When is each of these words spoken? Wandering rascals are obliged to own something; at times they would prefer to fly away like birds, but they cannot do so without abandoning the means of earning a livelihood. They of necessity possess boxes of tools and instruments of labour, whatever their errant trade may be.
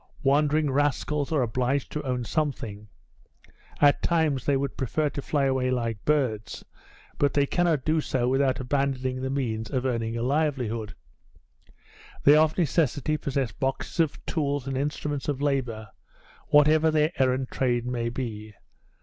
Wandering 0.23 0.71
rascals 0.71 1.31
are 1.31 1.43
obliged 1.43 1.91
to 1.91 2.01
own 2.01 2.23
something; 2.25 2.87
at 3.79 4.01
times 4.01 4.43
they 4.45 4.57
would 4.57 4.75
prefer 4.75 5.09
to 5.11 5.21
fly 5.21 5.45
away 5.45 5.69
like 5.69 6.03
birds, 6.05 6.65
but 7.19 7.35
they 7.35 7.45
cannot 7.45 7.85
do 7.85 8.01
so 8.01 8.27
without 8.27 8.59
abandoning 8.59 9.21
the 9.21 9.29
means 9.29 9.69
of 9.69 9.85
earning 9.85 10.17
a 10.17 10.23
livelihood. 10.23 10.95
They 12.23 12.35
of 12.35 12.57
necessity 12.57 13.15
possess 13.15 13.51
boxes 13.51 13.99
of 13.99 14.25
tools 14.25 14.65
and 14.67 14.75
instruments 14.75 15.27
of 15.27 15.39
labour, 15.39 15.91
whatever 16.47 16.89
their 16.89 17.11
errant 17.21 17.51
trade 17.51 17.85
may 17.85 18.09
be. 18.09 18.55